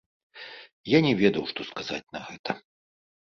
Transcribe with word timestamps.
Я 0.93 0.99
не 1.07 1.11
ведаў, 1.19 1.43
што 1.51 1.65
сказаць 1.71 2.03
на 2.17 2.21
гэта. 2.31 2.51